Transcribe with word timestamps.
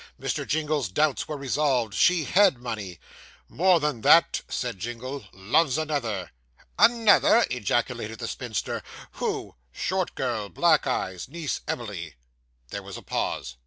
(Mr. 0.19 0.47
Jingle's 0.47 0.89
doubts 0.89 1.27
were 1.27 1.37
resolved. 1.37 1.93
She 1.93 2.23
had 2.23 2.57
money.) 2.57 2.97
'More 3.47 3.79
than 3.79 4.01
that,' 4.01 4.41
said 4.49 4.79
Jingle 4.79 5.25
'loves 5.31 5.77
another.' 5.77 6.31
'Another!' 6.79 7.45
ejaculated 7.51 8.17
the 8.17 8.27
spinster. 8.27 8.81
'Who?' 9.17 9.53
Short 9.71 10.15
girl 10.15 10.49
black 10.49 10.87
eyes 10.87 11.27
niece 11.29 11.61
Emily.' 11.67 12.15
There 12.71 12.81
was 12.81 12.97
a 12.97 13.03
pause. 13.03 13.57